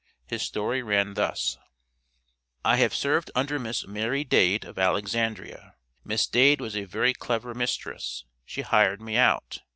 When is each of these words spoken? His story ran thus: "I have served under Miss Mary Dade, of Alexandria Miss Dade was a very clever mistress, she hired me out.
His 0.25 0.41
story 0.41 0.81
ran 0.81 1.13
thus: 1.13 1.59
"I 2.65 2.77
have 2.77 2.91
served 2.95 3.29
under 3.35 3.59
Miss 3.59 3.85
Mary 3.85 4.23
Dade, 4.23 4.65
of 4.65 4.79
Alexandria 4.79 5.75
Miss 6.03 6.25
Dade 6.25 6.59
was 6.59 6.75
a 6.75 6.85
very 6.85 7.13
clever 7.13 7.53
mistress, 7.53 8.25
she 8.43 8.61
hired 8.63 8.99
me 8.99 9.15
out. 9.15 9.59